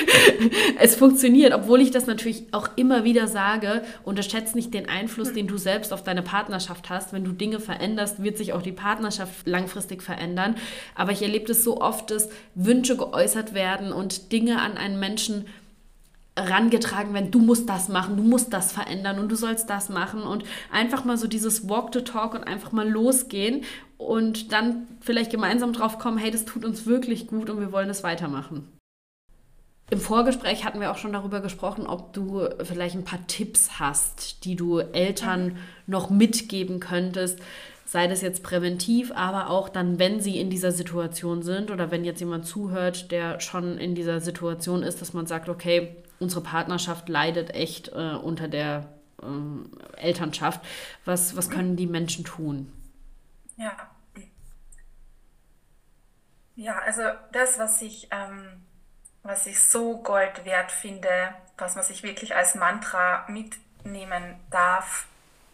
[0.78, 5.46] es funktioniert, obwohl ich das natürlich auch immer wieder sage, unterschätze nicht den Einfluss, den
[5.46, 7.14] du selbst auf deine Partnerschaft hast.
[7.14, 10.56] Wenn du Dinge veränderst, wird sich auch die Partnerschaft langfristig verändern.
[10.94, 15.46] Aber ich erlebe das so oft, dass Wünsche geäußert werden und Dinge an einen Menschen
[16.36, 20.22] rangetragen werden, du musst das machen, du musst das verändern und du sollst das machen
[20.22, 23.64] und einfach mal so dieses Walk to Talk und einfach mal losgehen
[23.98, 27.88] und dann vielleicht gemeinsam drauf kommen, hey, das tut uns wirklich gut und wir wollen
[27.88, 28.66] das weitermachen.
[29.90, 34.44] Im Vorgespräch hatten wir auch schon darüber gesprochen, ob du vielleicht ein paar Tipps hast,
[34.44, 35.56] die du Eltern
[35.88, 37.40] noch mitgeben könntest,
[37.84, 42.04] sei das jetzt präventiv, aber auch dann, wenn sie in dieser Situation sind oder wenn
[42.04, 47.08] jetzt jemand zuhört, der schon in dieser Situation ist, dass man sagt, okay, unsere Partnerschaft
[47.08, 48.88] leidet echt äh, unter der
[49.22, 50.60] ähm, Elternschaft.
[51.04, 52.72] Was, was können die Menschen tun?
[53.56, 53.72] Ja.
[56.54, 57.02] Ja, also
[57.32, 58.62] das, was ich, ähm,
[59.22, 65.06] was ich so Gold wert finde, was man sich wirklich als Mantra mitnehmen darf,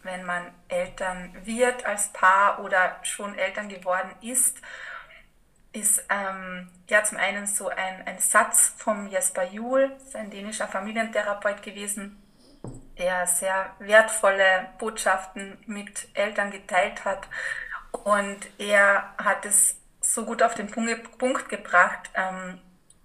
[0.03, 4.59] wenn man Eltern wird als Paar oder schon Eltern geworden ist,
[5.77, 11.63] ist ähm, ja zum einen so ein, ein Satz vom Jesper Juhl, ein dänischer Familientherapeut
[11.63, 12.23] gewesen,
[12.99, 17.29] der sehr wertvolle Botschaften mit Eltern geteilt hat.
[18.05, 22.61] Und er hat es so gut auf den Punkt, Punkt gebracht, ähm,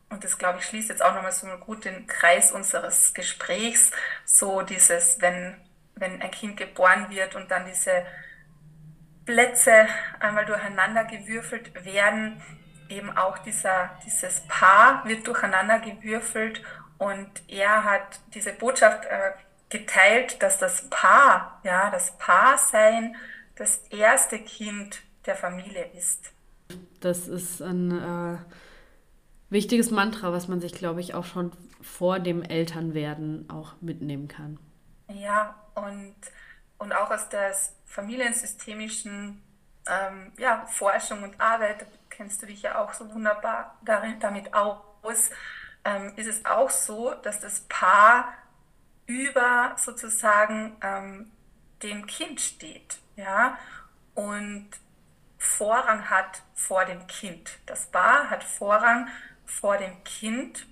[0.10, 3.92] und das, glaube ich, schließt jetzt auch nochmal so gut den Kreis unseres Gesprächs,
[4.26, 5.56] so dieses, wenn
[5.96, 8.06] wenn ein Kind geboren wird und dann diese
[9.26, 9.88] Plätze
[10.20, 12.42] einmal durcheinander gewürfelt werden,
[12.92, 16.62] eben auch dieser, dieses Paar wird durcheinander gewürfelt
[16.98, 19.32] und er hat diese Botschaft äh,
[19.70, 23.16] geteilt, dass das Paar, ja, das Paarsein
[23.56, 26.32] das erste Kind der Familie ist.
[27.00, 28.38] Das ist ein äh,
[29.50, 31.52] wichtiges Mantra, was man sich, glaube ich, auch schon
[31.82, 34.60] vor dem Elternwerden auch mitnehmen kann.
[35.08, 36.16] Ja, und,
[36.78, 37.54] und auch aus der
[37.86, 39.42] familiensystemischen
[39.88, 45.32] ähm, ja, Forschung und Arbeit, kennst du dich ja auch so wunderbar darin, damit aus,
[45.84, 48.34] ähm, ist es auch so, dass das Paar
[49.08, 51.32] über sozusagen ähm,
[51.82, 53.58] dem Kind steht, ja,
[54.14, 54.70] und
[55.40, 57.58] Vorrang hat vor dem Kind.
[57.66, 59.08] Das Paar hat Vorrang
[59.46, 60.68] vor dem Kind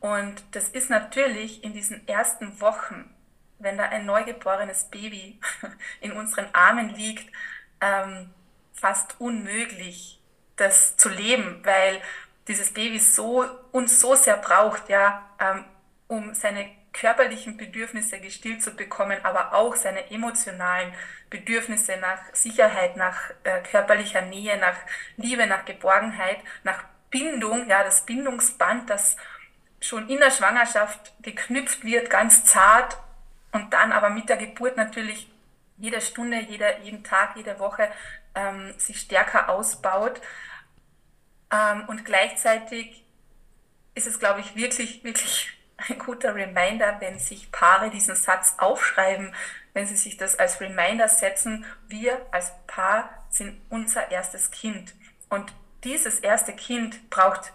[0.00, 3.14] und das ist natürlich in diesen ersten Wochen,
[3.58, 5.40] wenn da ein neugeborenes Baby
[6.00, 7.32] in unseren Armen liegt,
[7.80, 8.30] ähm,
[8.72, 10.17] fast unmöglich,
[10.58, 12.00] das zu leben, weil
[12.46, 15.64] dieses Baby so uns so sehr braucht, ja, ähm,
[16.08, 20.92] um seine körperlichen Bedürfnisse gestillt zu bekommen, aber auch seine emotionalen
[21.30, 24.76] Bedürfnisse nach Sicherheit, nach äh, körperlicher Nähe, nach
[25.16, 29.16] Liebe, nach Geborgenheit, nach Bindung, ja, das Bindungsband, das
[29.80, 32.98] schon in der Schwangerschaft geknüpft wird, ganz zart
[33.52, 35.30] und dann aber mit der Geburt natürlich
[35.76, 37.88] jede Stunde, jeder, jeden Tag, jede Woche
[38.34, 40.20] ähm, sich stärker ausbaut.
[41.52, 43.04] Ähm, und gleichzeitig
[43.94, 45.52] ist es, glaube ich, wirklich, wirklich
[45.88, 49.34] ein guter Reminder, wenn sich Paare diesen Satz aufschreiben,
[49.74, 54.94] wenn sie sich das als Reminder setzen, wir als Paar sind unser erstes Kind.
[55.28, 55.52] Und
[55.84, 57.52] dieses erste Kind braucht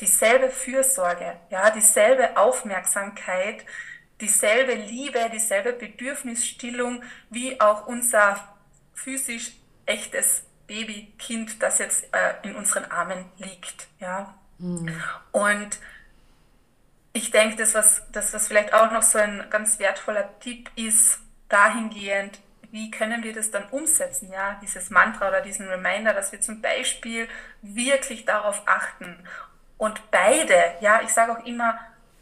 [0.00, 3.64] dieselbe Fürsorge, ja, dieselbe Aufmerksamkeit,
[4.20, 8.56] dieselbe Liebe, dieselbe Bedürfnisstillung wie auch unser
[8.94, 9.52] physisch
[9.86, 14.34] echtes Babykind, das jetzt äh, in unseren Armen liegt, ja.
[14.58, 14.88] Mhm.
[15.32, 15.78] Und
[17.12, 21.18] ich denke, das was, das, was vielleicht auch noch so ein ganz wertvoller Tipp ist,
[21.48, 22.38] dahingehend,
[22.70, 26.60] wie können wir das dann umsetzen, ja, dieses Mantra oder diesen Reminder, dass wir zum
[26.60, 27.26] Beispiel
[27.62, 29.26] wirklich darauf achten
[29.78, 31.78] und beide, ja, ich sage auch immer,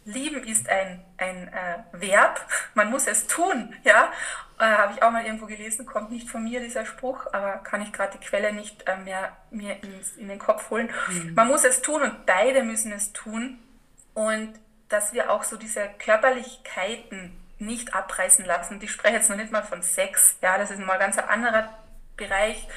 [0.07, 2.41] lieben ist ein, ein äh, Verb,
[2.75, 4.11] man muss es tun, ja,
[4.59, 7.83] äh, habe ich auch mal irgendwo gelesen, kommt nicht von mir dieser Spruch, aber kann
[7.83, 10.91] ich gerade die Quelle nicht äh, mehr mir ins, in den Kopf holen.
[11.09, 11.35] Mhm.
[11.35, 13.59] Man muss es tun und beide müssen es tun
[14.15, 14.55] und
[14.89, 18.79] dass wir auch so diese Körperlichkeiten nicht abreißen lassen.
[18.81, 21.69] Ich spreche jetzt noch nicht mal von Sex, ja, das ist mal ganz ein anderer
[22.17, 22.69] Bereich,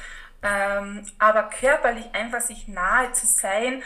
[0.41, 3.83] ähm, aber körperlich einfach sich nahe zu sein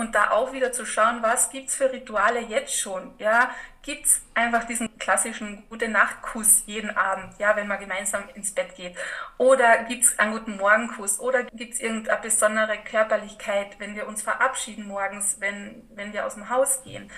[0.00, 3.50] und da auch wieder zu schauen, was gibt es für Rituale jetzt schon, ja,
[3.82, 8.96] gibt es einfach diesen klassischen Gute-Nacht-Kuss jeden Abend, ja, wenn man gemeinsam ins Bett geht,
[9.36, 14.22] oder gibt es einen guten Morgenkuss, oder gibt es irgendeine besondere Körperlichkeit, wenn wir uns
[14.22, 17.10] verabschieden morgens, wenn, wenn wir aus dem Haus gehen,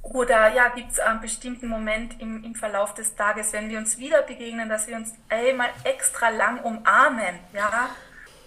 [0.00, 3.98] oder ja, gibt es einen bestimmten Moment im, im Verlauf des Tages, wenn wir uns
[3.98, 7.90] wieder begegnen, dass wir uns einmal extra lang umarmen, ja,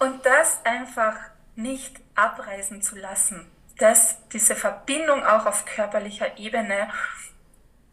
[0.00, 1.14] und das einfach
[1.54, 6.88] nicht abreißen zu lassen das, diese Verbindung auch auf körperlicher Ebene,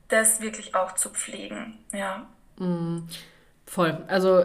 [0.08, 1.84] das wirklich auch zu pflegen.
[1.92, 2.28] Ja.
[2.58, 3.08] Mm.
[3.72, 3.98] Voll.
[4.08, 4.44] Also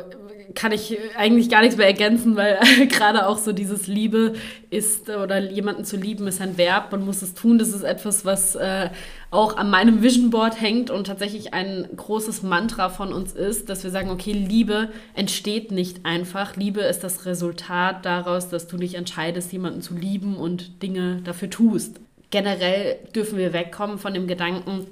[0.55, 4.35] kann ich eigentlich gar nichts mehr ergänzen, weil gerade auch so dieses Liebe
[4.71, 7.59] ist oder jemanden zu lieben ist ein Verb, man muss es tun.
[7.59, 8.89] Das ist etwas, was äh,
[9.33, 13.83] auch an meinem Vision Board hängt und tatsächlich ein großes Mantra von uns ist, dass
[13.83, 16.55] wir sagen, okay, Liebe entsteht nicht einfach.
[16.55, 21.51] Liebe ist das Resultat daraus, dass du dich entscheidest, jemanden zu lieben und Dinge dafür
[21.51, 21.99] tust.
[22.31, 24.87] Generell dürfen wir wegkommen von dem Gedanken,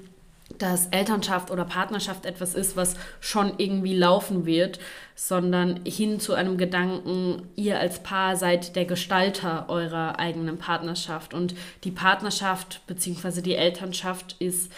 [0.57, 4.79] dass Elternschaft oder Partnerschaft etwas ist, was schon irgendwie laufen wird,
[5.15, 11.55] sondern hin zu einem Gedanken, ihr als Paar seid der Gestalter eurer eigenen Partnerschaft und
[11.83, 13.41] die Partnerschaft bzw.
[13.41, 14.71] die Elternschaft ist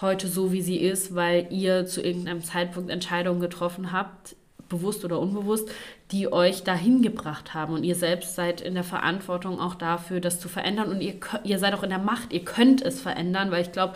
[0.00, 4.36] heute so, wie sie ist, weil ihr zu irgendeinem Zeitpunkt Entscheidungen getroffen habt,
[4.68, 5.70] bewusst oder unbewusst,
[6.12, 7.72] die euch dahin gebracht haben.
[7.72, 10.90] Und ihr selbst seid in der Verantwortung auch dafür, das zu verändern.
[10.90, 13.94] Und ihr, ihr seid auch in der Macht, ihr könnt es verändern, weil ich glaube,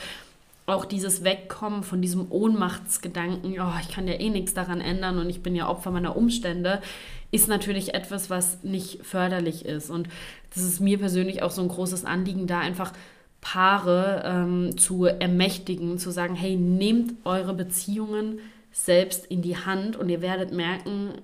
[0.66, 5.28] auch dieses Wegkommen von diesem Ohnmachtsgedanken, oh, ich kann ja eh nichts daran ändern und
[5.28, 6.80] ich bin ja Opfer meiner Umstände,
[7.30, 9.90] ist natürlich etwas, was nicht förderlich ist.
[9.90, 10.08] Und
[10.54, 12.92] das ist mir persönlich auch so ein großes Anliegen, da einfach
[13.40, 18.38] Paare ähm, zu ermächtigen, zu sagen, hey, nehmt eure Beziehungen
[18.70, 21.14] selbst in die Hand und ihr werdet merken,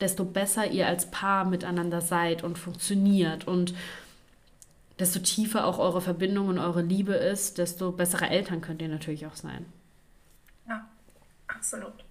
[0.00, 3.74] desto besser ihr als Paar miteinander seid und funktioniert und
[5.00, 9.26] desto tiefer auch eure Verbindung und eure Liebe ist, desto bessere Eltern könnt ihr natürlich
[9.26, 9.64] auch sein.
[10.68, 10.86] Ja,
[11.48, 12.04] absolut.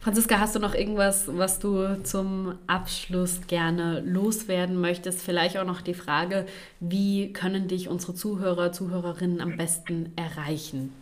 [0.00, 5.20] Franziska, hast du noch irgendwas, was du zum Abschluss gerne loswerden möchtest?
[5.20, 6.46] Vielleicht auch noch die Frage,
[6.80, 10.94] wie können dich unsere Zuhörer, Zuhörerinnen am besten erreichen?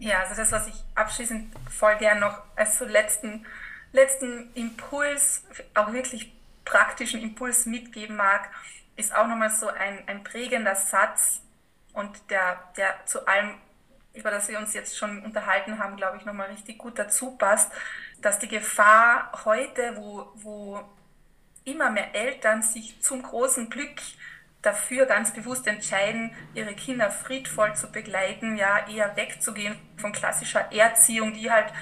[0.00, 3.46] Ja, also das, was ich abschließend voll gern noch als so letzten,
[3.92, 6.32] letzten Impuls, auch wirklich
[6.64, 8.50] praktischen Impuls mitgeben mag,
[8.98, 11.40] ist auch nochmal so ein, ein prägender Satz
[11.92, 13.54] und der, der zu allem,
[14.12, 17.70] über das wir uns jetzt schon unterhalten haben, glaube ich, nochmal richtig gut dazu passt,
[18.20, 20.80] dass die Gefahr heute, wo, wo
[21.64, 24.00] immer mehr Eltern sich zum großen Glück
[24.62, 31.32] dafür ganz bewusst entscheiden, ihre Kinder friedvoll zu begleiten, ja, eher wegzugehen von klassischer Erziehung,
[31.32, 31.72] die halt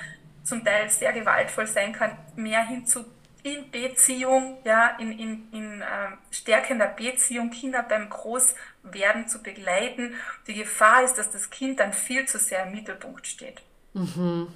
[0.43, 3.05] zum Teil sehr gewaltvoll sein kann, mehr hin zu
[3.47, 5.87] in Beziehung, ja, in, in, in äh,
[6.31, 10.15] stärkender Beziehung Kinder beim Großwerden zu begleiten.
[10.47, 13.63] Die Gefahr ist, dass das Kind dann viel zu sehr im Mittelpunkt steht.
[13.95, 14.49] Mhm.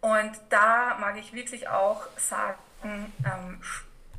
[0.00, 3.60] Und da mag ich wirklich auch sagen, ähm,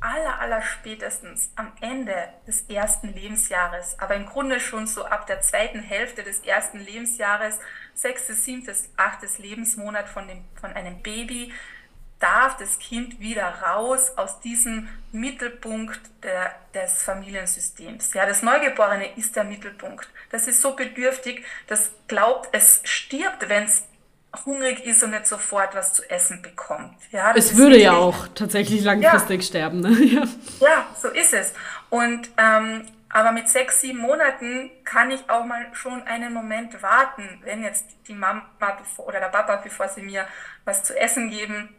[0.00, 2.14] aller, aller spätestens am Ende
[2.46, 7.58] des ersten Lebensjahres, aber im Grunde schon so ab der zweiten Hälfte des ersten Lebensjahres,
[7.94, 11.52] sechstes, siebtes, achtes Lebensmonat von, dem, von einem Baby,
[12.18, 18.14] darf das Kind wieder raus aus diesem Mittelpunkt der, des Familiensystems.
[18.14, 20.08] Ja, das Neugeborene ist der Mittelpunkt.
[20.30, 23.84] Das ist so bedürftig, das glaubt, es stirbt, wenn es
[24.44, 26.96] hungrig ist und nicht sofort was zu essen bekommt.
[27.10, 29.46] Ja, es würde ja auch tatsächlich langfristig ja.
[29.46, 29.80] sterben.
[29.80, 29.90] Ne?
[30.06, 30.22] Ja.
[30.60, 30.86] ja.
[31.00, 31.52] so ist es.
[31.90, 37.40] Und ähm, aber mit sechs, sieben Monaten kann ich auch mal schon einen Moment warten,
[37.44, 38.42] wenn jetzt die Mama
[38.98, 40.26] oder der Papa, bevor sie mir
[40.64, 41.74] was zu essen geben,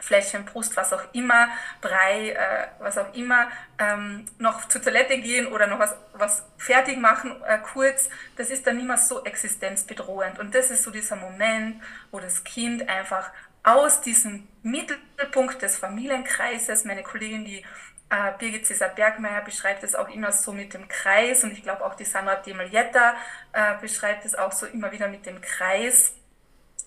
[0.00, 1.48] Fläschchen, Brust, was auch immer,
[1.80, 6.98] Brei, äh, was auch immer, ähm, noch zur Toilette gehen oder noch was, was fertig
[6.98, 10.38] machen, äh, kurz, das ist dann mehr so existenzbedrohend.
[10.38, 13.30] Und das ist so dieser Moment, wo das Kind einfach
[13.62, 17.64] aus diesem Mittelpunkt des Familienkreises, meine Kollegin, die
[18.10, 21.84] äh, Birgit Cesar Bergmeier beschreibt es auch immer so mit dem Kreis und ich glaube
[21.84, 23.14] auch die Sandra Demelietta
[23.52, 26.12] äh, beschreibt es auch so immer wieder mit dem Kreis,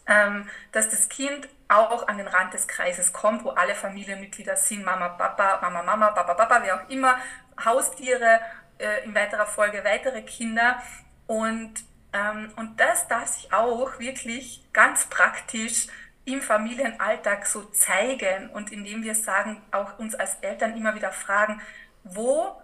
[0.07, 4.83] ähm, dass das Kind auch an den Rand des Kreises kommt, wo alle Familienmitglieder sind,
[4.83, 7.17] Mama, Papa, Mama, Mama, Papa, Papa, wer auch immer,
[7.63, 8.39] Haustiere,
[8.79, 10.81] äh, in weiterer Folge weitere Kinder.
[11.27, 11.73] Und,
[12.13, 15.87] ähm, und das darf sich auch wirklich ganz praktisch
[16.25, 21.61] im Familienalltag so zeigen und indem wir sagen, auch uns als Eltern immer wieder fragen,
[22.03, 22.61] wo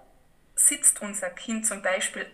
[0.55, 2.25] sitzt unser Kind zum Beispiel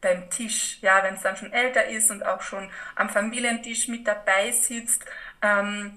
[0.00, 4.06] beim Tisch, ja, wenn es dann schon älter ist und auch schon am Familientisch mit
[4.06, 5.04] dabei sitzt,
[5.40, 5.96] ähm,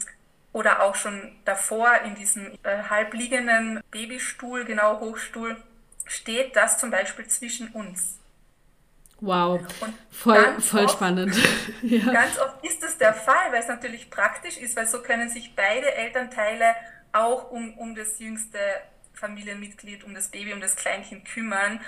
[0.58, 5.56] oder auch schon davor in diesem äh, halbliegenden Babystuhl, genau Hochstuhl,
[6.06, 8.18] steht das zum Beispiel zwischen uns.
[9.20, 11.36] Wow, und voll, voll oft, spannend.
[11.84, 12.12] ja.
[12.12, 15.56] Ganz oft ist es der Fall, weil es natürlich praktisch ist, weil so können sich
[15.56, 16.74] beide Elternteile
[17.14, 18.58] auch um, um das jüngste
[19.14, 21.82] Familienmitglied, um das Baby, um das Kleinkind kümmern.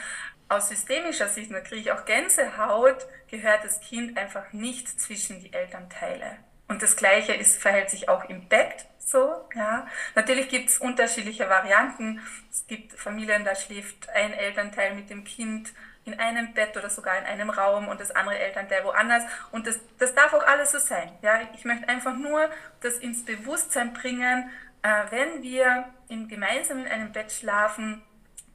[0.47, 5.53] Aus systemischer Sicht, da kriege ich auch Gänsehaut, gehört das Kind einfach nicht zwischen die
[5.53, 6.38] Elternteile.
[6.69, 9.36] Und das Gleiche ist, verhält sich auch im Bett so.
[9.55, 9.88] Ja.
[10.15, 12.21] Natürlich gibt es unterschiedliche Varianten.
[12.51, 15.73] Es gibt Familien, da schläft ein Elternteil mit dem Kind
[16.05, 19.23] in einem Bett oder sogar in einem Raum und das andere Elternteil woanders.
[19.51, 21.12] Und das, das darf auch alles so sein.
[21.23, 21.41] Ja.
[21.55, 22.49] Ich möchte einfach nur
[22.82, 24.51] das ins Bewusstsein bringen,
[24.84, 28.01] äh, wenn wir in, gemeinsam in einem Bett schlafen,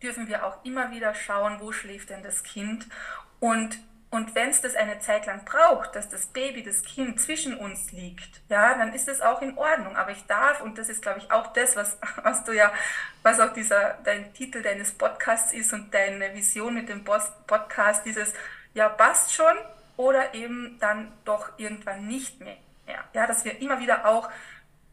[0.03, 2.87] dürfen wir auch immer wieder schauen, wo schläft denn das Kind.
[3.41, 3.79] Und
[4.15, 7.91] und wenn es das eine Zeit lang braucht, dass das Baby, das Kind zwischen uns
[7.91, 9.97] liegt, ja, dann ist es auch in Ordnung.
[9.97, 12.73] Aber ich darf, und das ist, glaube ich, auch das, was, was du ja,
[13.25, 18.33] was auch dieser, dein Titel deines Podcasts ist und deine Vision mit dem Podcast, dieses,
[18.73, 19.57] ja, passt schon
[19.97, 22.57] oder eben dann doch irgendwann nicht mehr.
[23.15, 24.31] Ja, dass wir immer wieder auch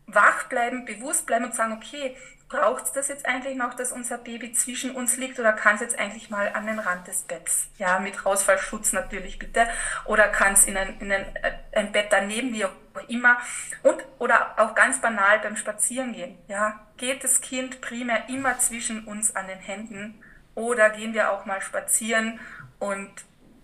[0.08, 2.18] wach bleiben, bewusst bleiben und sagen, okay,
[2.52, 5.82] braucht es das jetzt eigentlich noch, dass unser Baby zwischen uns liegt oder kann es
[5.82, 7.68] jetzt eigentlich mal an den Rand des Betts?
[7.78, 9.68] Ja, mit Rausfallschutz natürlich bitte.
[10.06, 12.72] Oder kann es in, ein, in ein, äh, ein Bett daneben, wie auch
[13.08, 13.38] immer.
[13.84, 16.38] Und, oder auch ganz banal beim Spazierengehen.
[16.50, 20.22] Ja, geht das Kind primär immer zwischen uns an den Händen
[20.54, 22.40] oder gehen wir auch mal spazieren
[22.80, 23.10] und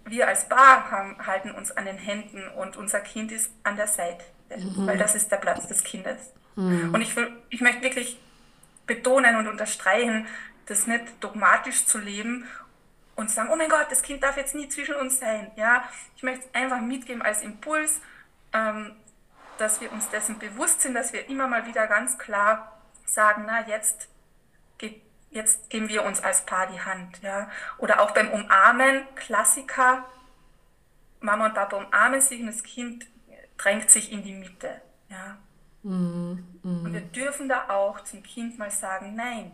[0.05, 3.87] wir als Paar haben, halten uns an den Händen und unser Kind ist an der
[3.87, 4.23] Seite,
[4.55, 4.87] mhm.
[4.87, 6.31] weil das ist der Platz des Kindes.
[6.55, 6.93] Mhm.
[6.93, 8.17] Und ich, will, ich möchte wirklich
[8.87, 10.27] betonen und unterstreichen,
[10.65, 12.47] das nicht dogmatisch zu leben
[13.15, 15.51] und sagen, oh mein Gott, das Kind darf jetzt nie zwischen uns sein.
[15.55, 15.83] Ja,
[16.15, 17.99] ich möchte es einfach mitgeben als Impuls,
[18.53, 18.95] ähm,
[19.57, 23.67] dass wir uns dessen bewusst sind, dass wir immer mal wieder ganz klar sagen, na
[23.67, 24.07] jetzt
[24.77, 27.49] geht, jetzt geben wir uns als Paar die Hand, ja.
[27.77, 30.05] Oder auch beim Umarmen, Klassiker,
[31.19, 33.07] Mama und Papa umarmen sich und das Kind
[33.57, 35.37] drängt sich in die Mitte, ja.
[35.87, 36.45] Mhm.
[36.63, 36.85] Mhm.
[36.85, 39.51] Und wir dürfen da auch zum Kind mal sagen, nein,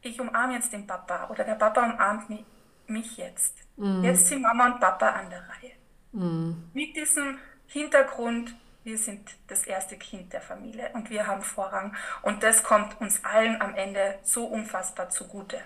[0.00, 2.44] ich umarme jetzt den Papa oder der Papa umarmt mich,
[2.86, 3.54] mich jetzt.
[3.76, 4.04] Mhm.
[4.04, 5.72] Jetzt sind Mama und Papa an der Reihe.
[6.12, 6.70] Mhm.
[6.72, 8.54] Mit diesem Hintergrund,
[8.84, 11.94] wir sind das erste Kind der Familie und wir haben Vorrang.
[12.22, 15.60] Und das kommt uns allen am Ende so unfassbar zugute.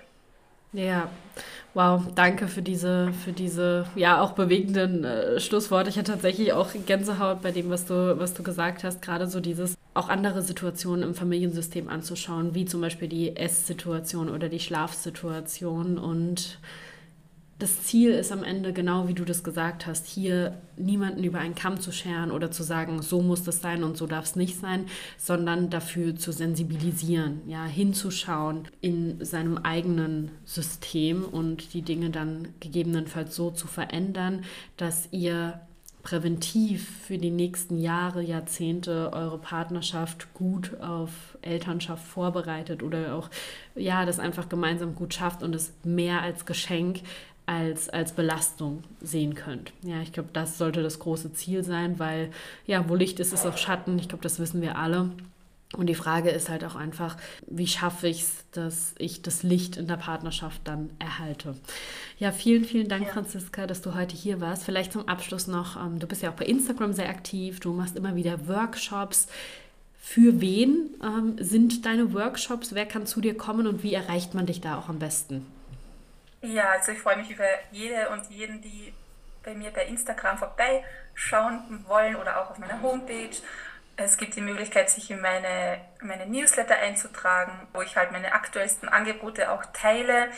[0.73, 1.11] Ja,
[1.75, 5.91] wow, danke für diese, für diese, ja, auch bewegenden äh, Schlussworte.
[5.91, 9.03] Ich hatte tatsächlich auch Gänsehaut bei dem, was du, was du gesagt hast.
[9.03, 14.49] Gerade so dieses, auch andere Situationen im Familiensystem anzuschauen, wie zum Beispiel die Esssituation oder
[14.49, 16.59] die Schlafsituation und
[17.59, 21.55] das Ziel ist am Ende, genau wie du das gesagt hast, hier niemanden über einen
[21.55, 24.59] Kamm zu scheren oder zu sagen, so muss das sein und so darf es nicht
[24.59, 24.87] sein,
[25.17, 33.37] sondern dafür zu sensibilisieren, ja, hinzuschauen in seinem eigenen System und die Dinge dann gegebenenfalls
[33.37, 34.45] so zu verändern,
[34.77, 35.61] dass ihr
[36.03, 43.31] präventiv für die nächsten Jahre, Jahrzehnte eure Partnerschaft gut auf Elternschaft vorbereitet oder auch
[43.75, 47.01] ja, das einfach gemeinsam gut schafft und es mehr als Geschenk
[47.47, 49.73] als, als Belastung sehen könnt.
[49.83, 52.31] Ja, ich glaube, das sollte das große Ziel sein, weil
[52.67, 53.99] ja, wo Licht ist, ist auch Schatten.
[53.99, 55.11] Ich glaube, das wissen wir alle.
[55.77, 57.17] Und die Frage ist halt auch einfach,
[57.47, 61.55] wie schaffe ich es, dass ich das Licht in der Partnerschaft dann erhalte.
[62.19, 63.13] Ja, vielen, vielen Dank, ja.
[63.13, 64.65] Franziska, dass du heute hier warst.
[64.65, 67.97] Vielleicht zum Abschluss noch, ähm, du bist ja auch bei Instagram sehr aktiv, du machst
[67.97, 69.29] immer wieder Workshops.
[69.99, 72.75] Für wen ähm, sind deine Workshops?
[72.75, 75.47] Wer kann zu dir kommen und wie erreicht man dich da auch am besten?
[76.43, 78.93] Ja, also ich freue mich über jede und jeden, die
[79.45, 83.37] bei mir bei Instagram vorbeischauen wollen oder auch auf meiner Homepage.
[83.97, 88.89] Es gibt die Möglichkeit, sich in meine, meine Newsletter einzutragen, wo ich halt meine aktuellsten
[88.89, 90.31] Angebote auch teile.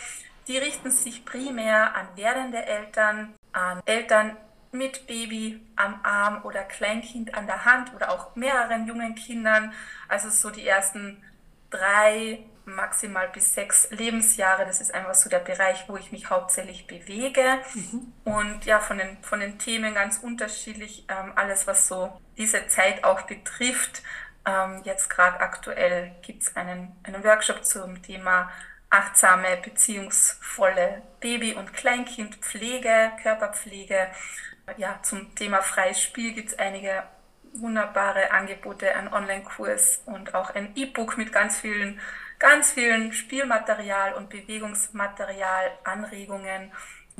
[0.46, 4.36] Die richten sich primär an werdende Eltern, an Eltern
[4.72, 9.72] mit Baby am Arm oder Kleinkind an der Hand oder auch mehreren jungen Kindern.
[10.08, 11.22] Also so die ersten
[11.70, 14.64] drei maximal bis sechs Lebensjahre.
[14.64, 17.58] Das ist einfach so der Bereich, wo ich mich hauptsächlich bewege.
[17.74, 18.12] Mhm.
[18.24, 21.04] Und ja, von den, von den Themen ganz unterschiedlich.
[21.08, 24.02] Ähm, alles, was so diese Zeit auch betrifft.
[24.46, 28.50] Ähm, jetzt gerade aktuell gibt es einen, einen Workshop zum Thema
[28.90, 34.08] achtsame, beziehungsvolle Baby- und Kleinkindpflege, Körperpflege.
[34.76, 37.02] Ja, zum Thema freies Spiel gibt es einige
[37.54, 42.00] wunderbare Angebote, ein Online-Kurs und auch ein E-Book mit ganz vielen
[42.38, 46.72] ganz vielen Spielmaterial und Bewegungsmaterial, Anregungen.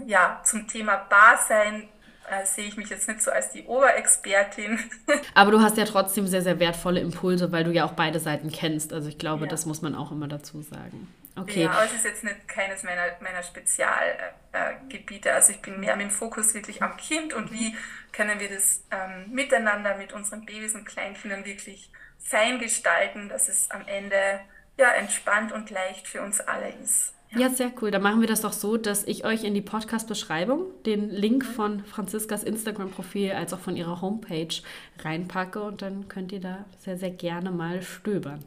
[0.06, 1.88] Ja, zum Thema Barsein
[2.28, 4.78] äh, sehe ich mich jetzt nicht so als die Oberexpertin.
[5.34, 8.50] Aber du hast ja trotzdem sehr, sehr wertvolle Impulse, weil du ja auch beide Seiten
[8.50, 8.92] kennst.
[8.92, 9.50] Also ich glaube, ja.
[9.50, 11.08] das muss man auch immer dazu sagen.
[11.36, 11.64] Okay.
[11.64, 15.28] Ja, aber es ist jetzt nicht keines meiner, meiner Spezialgebiete.
[15.28, 17.76] Äh, also ich bin mehr mit dem Fokus wirklich am Kind und wie
[18.12, 23.70] können wir das ähm, miteinander mit unseren Babys und Kleinkindern wirklich fein gestalten, dass es
[23.70, 24.40] am Ende
[24.78, 27.14] ja, entspannt und leicht für uns alle ist.
[27.36, 27.50] Ja.
[27.50, 27.90] sehr cool.
[27.90, 31.52] Dann machen wir das doch so, dass ich euch in die Podcast-Beschreibung den Link mhm.
[31.52, 34.54] von Franziskas Instagram-Profil als auch von ihrer Homepage
[35.00, 38.44] reinpacke und dann könnt ihr da sehr, sehr gerne mal stöbern.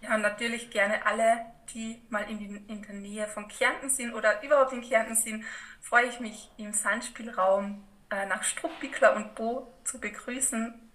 [0.00, 1.44] Ja, und natürlich gerne alle,
[1.74, 5.44] die mal in, die, in der Nähe von Kärnten sind oder überhaupt in Kärnten sind,
[5.80, 10.85] freue ich mich im Sandspielraum äh, nach Struppbickler und Bo zu begrüßen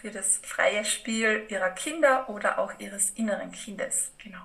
[0.00, 4.12] für das freie Spiel ihrer Kinder oder auch ihres inneren Kindes.
[4.22, 4.42] Genau.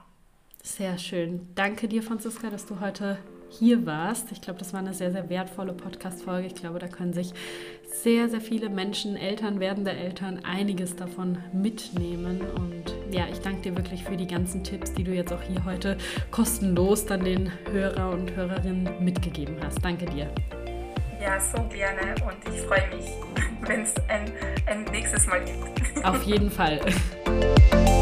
[0.63, 1.47] Sehr schön.
[1.55, 3.17] Danke dir, Franziska, dass du heute
[3.49, 4.31] hier warst.
[4.31, 6.47] Ich glaube, das war eine sehr, sehr wertvolle Podcast-Folge.
[6.47, 7.33] Ich glaube, da können sich
[7.91, 12.41] sehr, sehr viele Menschen, Eltern, werdende Eltern, einiges davon mitnehmen.
[12.57, 15.65] Und ja, ich danke dir wirklich für die ganzen Tipps, die du jetzt auch hier
[15.65, 15.97] heute
[16.31, 19.83] kostenlos dann den Hörer und Hörerinnen mitgegeben hast.
[19.83, 20.33] Danke dir.
[21.21, 23.11] Ja, so gerne und ich freue mich,
[23.67, 24.31] wenn es ein,
[24.65, 26.03] ein nächstes Mal gibt.
[26.03, 26.79] Auf jeden Fall.